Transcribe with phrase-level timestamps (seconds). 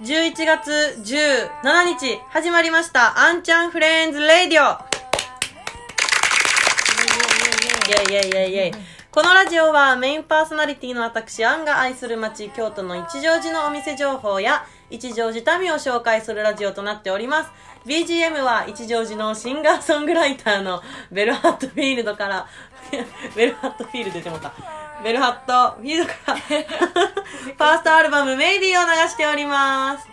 [0.00, 0.70] 11月
[1.00, 4.78] 17日始まりました、アンちゃんフレンズレイディオ
[7.88, 8.72] イェイイェイイェイイェイ
[9.10, 17.50] このラジオはメインパーソナリティの私、アンが愛する街、京都の一乗寺のお店情報や、一乗寺民を紹介するラジオとなっております。
[17.84, 22.46] BGM は一乗寺のシンガーソングライターのベルハットフィールドから、
[23.34, 24.52] ベルハットフィールドって言った。
[25.04, 30.08] ベルハットフィールドから、ファーストアルバムメイビーを流しております。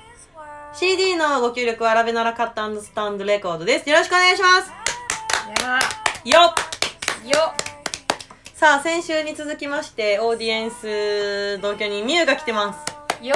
[0.73, 3.89] CD のご協力はラベナラカットスタンドレコードです。
[3.89, 4.71] よろしくお願いします。
[6.25, 6.53] やよっ
[7.27, 7.53] よ
[8.53, 13.25] さあ、先週に続きまして、オーディエンス同居人みゆが来てます。
[13.25, 13.35] よ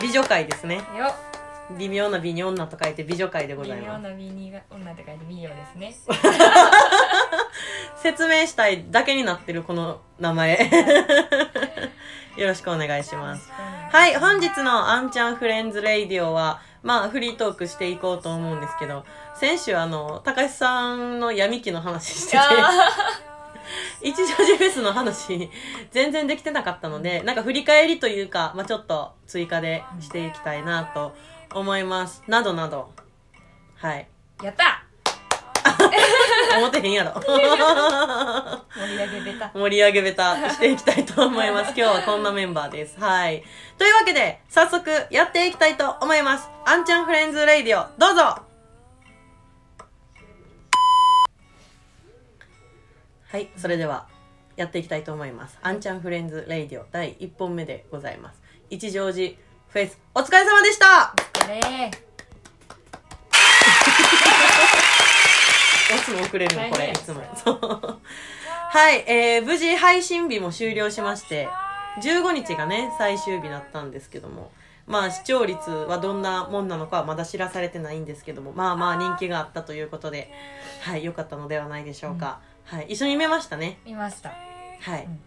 [0.00, 0.76] 美女会ですね。
[0.76, 1.14] よ
[1.76, 4.02] 微妙な美に女と書いて美女会でご微妙ざいます。
[4.02, 5.94] な美にが女って書いて美容ですね
[8.02, 10.70] 説明したいだけになってるこの名前。
[12.36, 13.50] よろしくお願いします。
[13.90, 22.38] はい、本日のアンちゃんフレンズレイディオは、まあ、フリートークしていこうと思うんですけど、先週あの、高橋さんの闇期の話してて、
[24.02, 25.50] 一乗寺フェスの話、
[25.90, 31.16] 全然できてなかったので、なんか振り返りというか、まあちょっと追加でしていきたいなと
[31.52, 32.22] 思います。
[32.28, 32.92] などなど。
[33.74, 34.08] はい。
[34.42, 34.84] やった
[36.56, 37.20] 思ってへんやろ。
[37.20, 37.38] 盛
[38.86, 41.72] り上げベタ盛り上げベタしていきたいと思います。
[41.76, 42.98] 今日はこんなメンバーです。
[42.98, 43.42] はい。
[43.76, 46.48] というわけで、早速やっていきたいと思います。
[46.64, 48.42] アンちゃんフレンズレイディオ、どうぞ
[53.30, 54.06] はい、それでは、
[54.56, 55.58] やっていきたいと思います。
[55.62, 58.40] アンちゃんフレンズレイディオ第1本目でございます。
[58.70, 59.34] 一乗寺
[59.68, 61.60] フェス、お疲れ様でしたこれい
[66.08, 67.22] つも遅れるの、これ、いつも。
[67.34, 67.98] そう。
[68.70, 71.48] はい、えー、無事配信日も終了しまして、
[72.02, 74.50] 15日がね、最終日だったんですけども、
[74.86, 80.30] まあ視聴率はどんなもんなのかはまだ知らされてないんですけども、まあまあ人気があったということで、
[80.82, 82.40] はい、良かったのではないでしょうか。
[82.64, 83.78] はい、一緒に見ましたね。
[83.84, 84.30] 見ました
[84.80, 85.04] はい。
[85.04, 85.20] うん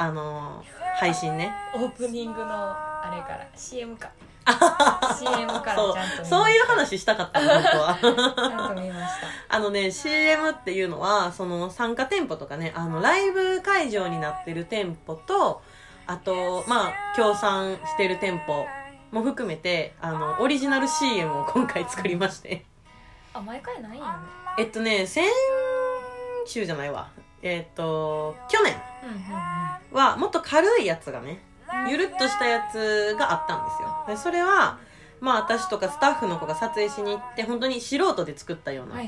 [0.00, 1.52] あのー、配信ね。
[1.74, 4.12] オープニングのあれから CM か
[5.18, 7.98] CM からそうちゃんとそういう話したかったの、本当は。
[8.00, 15.62] ちゃんと見ましたあのね、CM っていうのは、その参加店舗とかね、あの、ライブ会場になってる店舗と、
[16.06, 18.66] あと、まあ、協賛してる店舗
[19.10, 22.64] も含めて、あの、オリジナル CM を今回作りまして。
[23.34, 24.12] あ毎回ないんやね
[24.58, 25.24] えっとね、先
[26.46, 27.10] 週じゃないわ。
[27.42, 28.74] えっと、去年
[29.92, 31.40] はもっと軽いやつがね、
[31.88, 34.04] ゆるっとしたやつがあったんですよ。
[34.08, 34.78] でそれは、
[35.20, 39.02] まあ私とかスタッフの子が撮影しに行って、本当に素人で作ったよううんな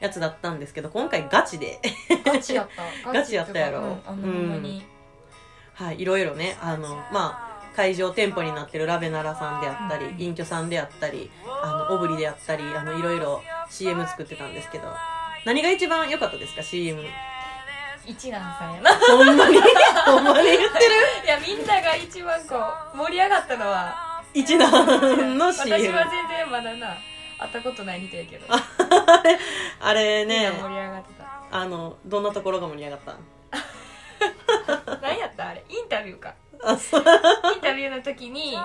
[0.00, 1.80] やつだったんですけど、今回ガチで、
[2.24, 2.68] ガチやっ
[3.04, 3.12] た。
[3.12, 3.80] ガチやったやろ。
[3.80, 4.82] うん。
[5.74, 11.30] はい、いろいろね、あの、まあ、会場店舗になってるラベナラさんであったりう、ん隠居さんであったり、
[11.62, 13.40] あの、オブリであったり、あの、いろいろ
[13.70, 14.92] CM 作ってたんですけど、
[15.44, 17.00] 何が一番良かったですか ?CM。
[18.08, 18.90] 一蘭さんやな。
[18.94, 19.58] ほんまに？
[20.06, 20.94] ほんまに言ってる？
[21.24, 22.56] いやみんなが一番こ
[22.94, 25.96] う盛り上がったのは一段の私 CM。
[25.96, 26.96] は全然まだな
[27.38, 28.46] 会ったことない人やけど。
[29.80, 30.50] あれね。
[30.50, 31.58] みんな、盛り上がってた。
[31.58, 33.16] あの、どんなところが盛り上がった
[35.02, 35.48] 何やった？
[35.48, 35.64] あれ。
[35.68, 36.34] インタビューか。
[36.62, 37.00] あ、そう。
[37.54, 38.56] インタビューの時にじ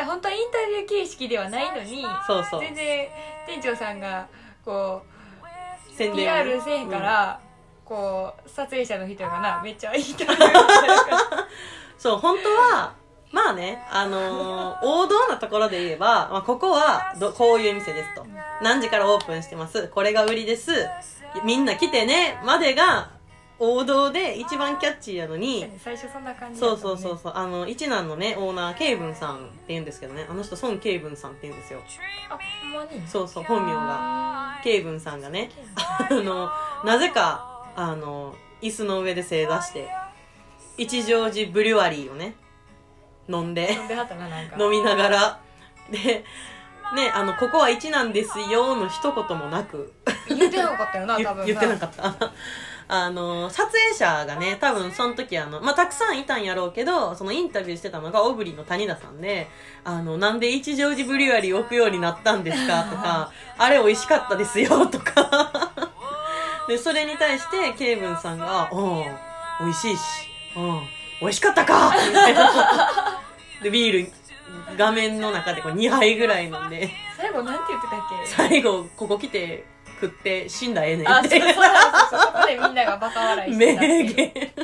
[0.00, 2.60] ゃあ本当はインタビュー形式ではないのにそうそう。
[2.60, 3.08] 全然
[3.46, 4.28] 店長さんが
[4.64, 7.40] こう宣伝 PR せえへんから、
[7.86, 10.42] こう撮影者の人がなめっちゃインタビューして
[11.98, 12.92] そう、本当は、
[13.32, 18.26] まあね、 あのー王道なところで言えば、まあ、ここはど、こういう店ですと。
[18.62, 19.88] 何時からオープンしてます。
[19.88, 20.88] これが売りです。
[21.44, 23.10] みんな来てね、までが
[23.58, 31.80] 王道で一番キャッチーやのに、最初そんな感じそうそうそうそう、あの、一男のね、オーナー、ケイブンさんって言うんですけどね、あの人、孫ケイブンさんって言うんですよ。
[32.28, 33.06] あほんまに？
[33.08, 34.58] そうそう、本名が。
[34.62, 35.50] ケイブンさんがね、
[36.10, 36.50] あの、
[36.84, 39.88] なぜか、あの、椅子の上で正座して、
[40.78, 42.34] 一乗寺ブリュワリーをね、
[43.28, 43.76] 飲んで、
[44.58, 45.40] 飲みながら、
[45.90, 46.24] で、
[46.94, 49.92] ね、あの、ここは1なんですよの一言もなく、
[50.28, 52.32] 言ってなかったよな 言多分言ってなかった。
[52.88, 59.48] あの、撮影者がね、多分その時あの、まあ、たくさんいたんやろうけど、そのインタビューしてたのがオブリの谷田さんで、
[59.82, 65.50] あの、なんで一乗寺ブリュワリー置くようになったんですかとか、 あれ美味しかったですよとか。
[66.68, 69.04] で、それに対して、ケイブンさんが、うん、
[69.60, 70.00] 美味しいし、
[70.56, 70.80] うん、
[71.20, 71.94] 美味しかったか。
[73.62, 74.12] で、ビール、
[74.76, 78.26] 画面の中でこう2杯ぐらい飲んで、最後なんて言ってたっけ？
[78.26, 79.64] 最後、ここ来て
[80.00, 81.52] 食って死んだらええねんあ、ってそう。
[81.52, 81.52] そ
[82.40, 84.14] こでみんながバカ笑いしてた名言。
[84.14, 84.60] で、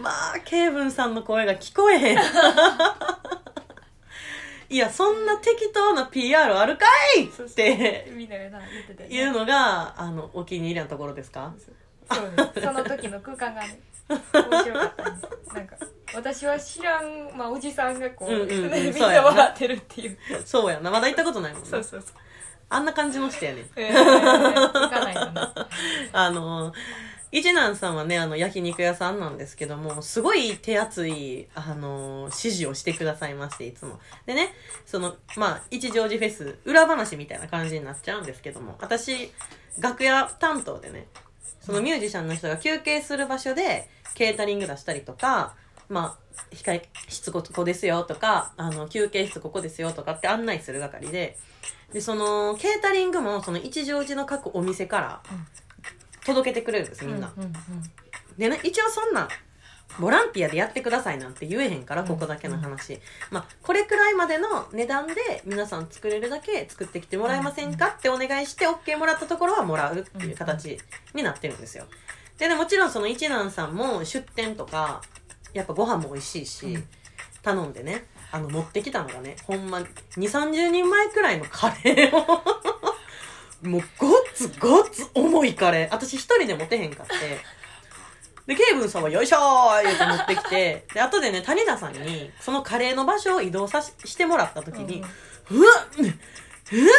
[0.00, 2.18] まあ、ケイブンさんの声が聞こえへん。
[4.72, 6.86] いやそんな適当な PR あるか
[7.18, 8.10] いって。
[8.16, 9.08] みんながな言ってね。
[9.14, 11.52] いうのがあのお気に入りなところですか？
[12.10, 12.66] そうです。
[12.66, 14.18] その時の空間がね面
[14.64, 15.54] 白かったんです。
[15.54, 15.76] なんか
[16.14, 20.18] 私は知らん、まあ、おじさんがこう、うんうんうん みんなな笑ってるっていう。
[20.44, 20.90] そうやな。
[20.90, 22.12] まだ行ったことないもんなそうそうそう。
[22.70, 23.64] あんな感じの人やねん。
[23.76, 25.40] えー行かないのね。
[26.12, 26.72] あの
[27.32, 33.98] 一南さんはねあの焼肉屋さんなんですけどもすごい手厚いあの指示をしてくださいましていつも。
[34.26, 34.52] でね
[34.84, 39.32] そのまあ一乗寺フェス裏話みたいな感じになっちゃうんですけども私
[39.78, 41.06] 楽屋担当でね
[41.62, 45.54] そのミュージシャンの人が休憩する場所でケータリング出したりとか
[45.88, 51.38] まあ控え室ここですよとかあの休憩室ここですよとかって案内する係で
[51.94, 55.22] でそのケータリングもその一乗寺の各お店から
[56.24, 57.54] 届けてくれるんですみんな、うんうんうん。
[58.38, 59.28] でね一応そんな
[59.98, 62.98] ボランティアでやってくださいなんて言えへんからここだけの話、
[63.30, 65.14] まあこれくらいまでの値段で
[65.44, 67.88] 皆さん作れるだけ作ってきてもらえませんか？
[67.88, 70.78] ってお願いして OK もらったところはもらうっていう形
[71.14, 71.84] になってるんですよ。
[72.38, 75.02] でねもちろんその一南さんも出店とか
[75.52, 76.84] やっぱご飯も美味しいし、うん。
[77.42, 79.86] 頼んでねあの持ってきたのがねほんま2
[80.16, 82.24] 3 0人前くらいのカレーを
[83.68, 85.88] もうごっつごっつ重いカレー。
[85.94, 87.14] 私一人で持てへんかって。
[88.46, 90.84] でケイブンさんは「よいしょー!」言うて持ってきて。
[90.92, 95.02] で後でね谷田さんにそのカレーの場所を移動さししてもらった時に
[95.50, 95.86] 「うわっ
[96.72, 96.92] うわ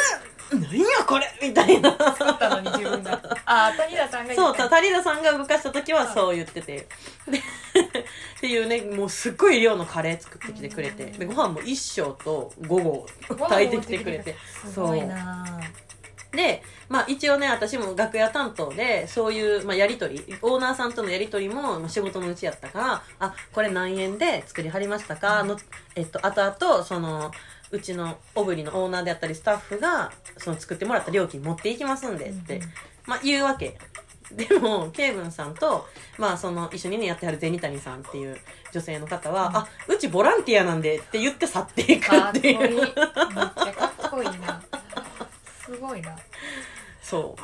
[0.51, 1.91] 何やこれ!」みたいな。
[1.91, 3.11] 作ったのに自分が。
[3.45, 6.87] ああ谷田さんが言そう、谷田さんが動かした時はそう言ってて。
[7.27, 7.41] で、っ
[8.39, 13.05] ていうね、もうすっごい量のカレー作ってきてくれて、で、ご飯も一升と午後
[13.49, 14.35] 炊いてきてくれて。
[14.71, 15.59] すごいな
[16.35, 25.43] で、まあ一応ね、私も楽屋担当で、そういう、まあ、やりとり、オーナーさんとのやりとりもまあ仕事のうちやったから、あ、これ何円で作りはりましたか？
[25.43, 25.57] の、
[25.95, 27.31] えっと、後々、その、
[27.71, 32.61] うちのオブリのオーナーであったりスタッフが、その作ってもらった料金持っていきますんでって、
[33.05, 33.77] まあ言うわけ。
[34.31, 35.85] でも、ケイブンさんと、
[36.17, 38.35] まあその、一緒にね、やってはる銭谷さんっていう
[38.71, 39.55] 女性の方は、うん。
[39.57, 42.41] あ、うちボランティアなんでって言って去っていくっかっこいい。
[42.41, 42.81] ていう。
[42.81, 44.63] めっちゃかっこいいな
[45.65, 46.15] すごいな
[47.01, 47.35] そ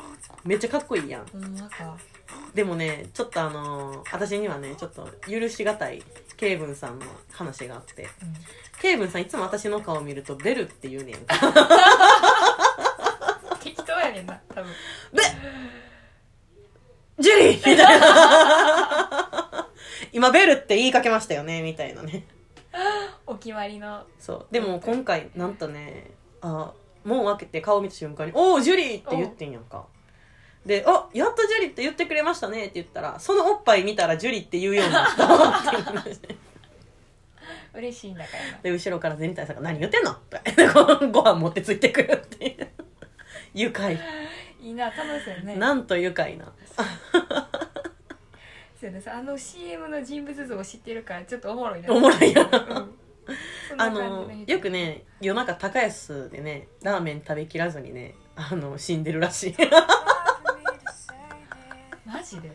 [0.44, 0.48] う。
[0.48, 1.26] めっちゃかっこいいやん。
[1.26, 1.96] ほんまか
[2.54, 6.02] でもね、ちょっとあのー私にはね、ちょっと許しがたい
[6.36, 8.08] ケイブンさんの話があって、うん
[8.80, 11.36] ケイブンさんいつも私の顔を見ると、ベルって言うねんか。
[13.60, 14.72] 適当やねんな多分
[17.18, 19.68] ジュリーみたいな。
[20.12, 21.60] 今ベルって言いかけましたよね？
[21.62, 22.24] みたいなね。
[23.26, 24.52] お決まりのそう。
[24.52, 26.72] でも今回、なんとね、あ、
[27.04, 29.84] 門を開けて顔を見た瞬間に、おー、ジュリーって言ってんやんか。
[30.64, 35.28] で、あ、やっとジュリーって言ってくれましたねって言ったら、そのおっぱい見たらジュリーって言うようになった。
[37.72, 40.10] 嬉しいんだからなで、後ろから全体さんが何言ってんの？
[40.10, 40.42] って
[41.08, 42.68] ご飯持ってついてくるっていう。
[43.54, 43.98] 愉快。
[44.60, 46.52] いいな楽しそうやねなんと愉快な。
[48.78, 52.86] そうやねあの CM の人物像を知ってるからちょっとおもろいなおもろいなうんそんな
[53.76, 59.56] あの人よくね夜中高安でねラーメン食べきらずにねあの死んでるらしい。
[62.06, 62.50] マジで？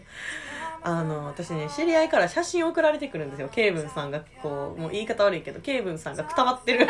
[0.84, 3.50] あの私ね知り合いから写真送られてくるんですよ。
[3.50, 6.88] ケイブンさんがこうもう言い方悪いけどケイブンさんがくたばってる。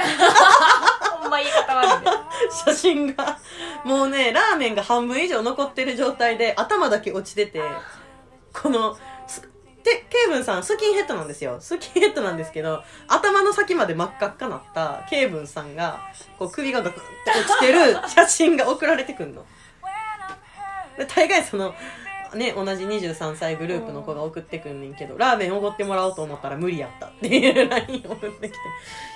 [1.22, 2.12] ほんま言い方悪いで
[2.52, 3.38] 写真が。
[3.86, 7.62] もうねラーメンが半分以上残ってる状態で頭だけ落ちてて
[8.52, 8.98] この
[9.86, 11.58] すでケイブンさんスキンヘッドなんですよ。
[11.60, 16.00] スキンヘッドなんですけど頭の先まで真っ赤っかなったケイブンさんが
[16.40, 19.46] こう首がガクンって落ちてる 写真が送られてくるの。
[20.98, 21.76] で大概その
[22.34, 28.60] ね同じ23歳グループの子が送ってくんねんけどラーメンおごってもらおうと思ったら無理やったっていう LINE を送ってきて。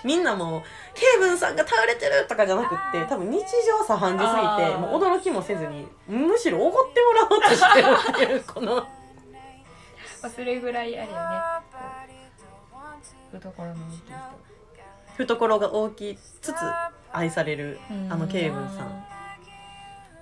[0.04, 0.62] みんなもう
[0.94, 7.88] ケイブンさんが倒れてるとかじゃなくって多分日常茶飯事すぎてもう驚きもせずにむしろおごってもらおうとしてる
[8.26, 8.88] っていうこの
[10.22, 11.36] まあそれぐらいあれよね。
[13.32, 14.14] 懐の大きい。
[15.18, 16.56] 懐が大きつつ
[17.12, 19.04] 愛される人あのケイブンさん、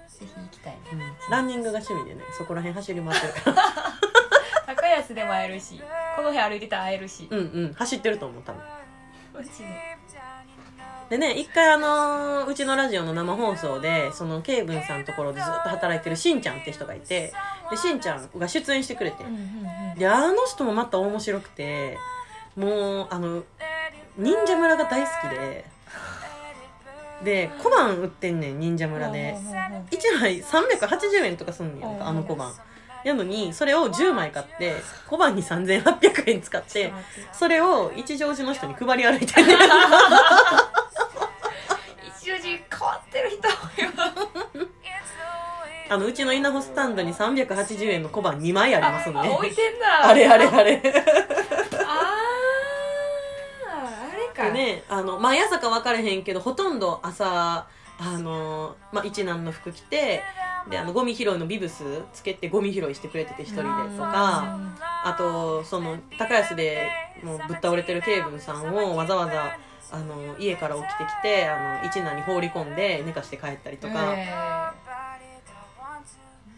[0.08, 0.74] ぜひ行きたい。
[0.74, 5.80] ねうんランニングが趣味でねそこら辺走り回ってるから高安でも会えるし
[6.16, 6.60] この辺歩い。
[6.60, 8.62] てたら会えるしうんうん走ってると思う多分
[9.34, 9.97] マジで
[11.10, 17.34] でね、一回あのーうちのラジオの生放送で、その、ケイブンさんのところでずっと働いてるしんちゃんって人がいて、
[17.70, 19.24] で、しんちゃんが出演してくれて、
[19.98, 21.98] で、あの人もまた面白くて、
[22.56, 23.44] もう、あの、
[24.18, 25.66] 忍者村が大好きで、
[27.24, 29.32] で、小判売ってんねん、忍者村で。
[29.34, 32.54] ほうほうほうほう1枚380円とかすんねやんか、あの小判。
[33.04, 34.76] やのに、それを10枚買って、
[35.08, 36.92] 小判に3800円使って
[37.32, 39.46] それを一乗寺の人に配り歩いてん
[45.90, 50.08] あのうちの稲穂スタンドに380円の小判2枚ありますんであ置いてんだ。
[50.08, 50.82] あれあれあれ。
[50.84, 50.94] あー
[54.14, 54.46] あれか。
[54.46, 57.68] でねあの毎朝か分かれへんけどほとんど朝
[58.00, 60.22] あの、まあ、一男の服着て
[60.70, 64.60] であのゴミ拾いのビブスつけてゴミ拾いしてくれてて一人でとか
[65.04, 66.90] あとその高安で
[67.24, 69.58] もうぶっ倒れてる警部さんをわざわざ
[69.90, 74.28] あの家から起きてきてあの一男に放り込んで寝かして帰ったりとか、え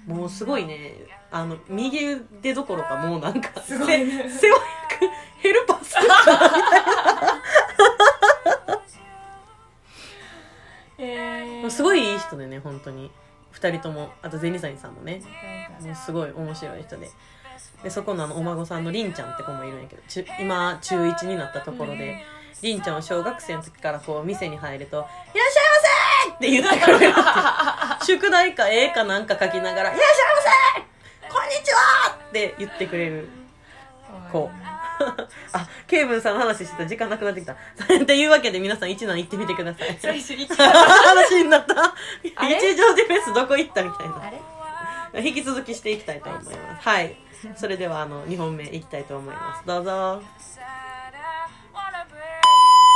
[0.08, 0.96] もうすごいね。
[1.32, 4.29] あの右腕どころかもうなんかすごいね。
[4.29, 4.60] せ世話
[5.01, 6.08] 役ヘルパーさんー
[10.98, 11.70] えー。
[11.70, 13.12] すごいいい人でね本当に。
[13.53, 14.12] 2人とも。
[14.22, 15.22] あとゼニサイさんもね。
[15.82, 17.10] もうすごい面白い人で。
[17.84, 22.24] でそこのあのお孫さんのりんちゃんって子もいるんやけど中今中1になったところで、
[22.62, 22.82] りん。
[22.82, 25.38] ちゃんは小学生の時からこう店に入ると「いらっしゃい
[25.75, 25.78] ま
[26.29, 27.13] せ!」って言ってくれる
[28.05, 30.88] 宿題か絵かなんか書きながら「いらっしゃいま
[31.27, 31.33] せ！
[31.33, 33.29] こんにちは!」って言ってくれる。
[34.31, 34.69] こう。
[35.53, 37.53] あケイブンさんの話してた時間なくなってきた。
[37.53, 37.55] っ
[38.05, 39.98] ていうわけで皆さん一難行ってみてください。
[40.00, 41.95] 最初に 話になった。
[42.24, 44.09] 一乗寺フェスどこ行ったみたい
[45.13, 45.19] な。
[45.19, 46.88] 引き続きしていきたいと思います。
[46.88, 47.15] はい。
[47.55, 49.65] それではあの2本目いきたいと思います。
[49.65, 50.21] どうぞ